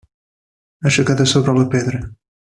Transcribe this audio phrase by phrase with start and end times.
[0.91, 2.03] Aixecada sobre la pedra.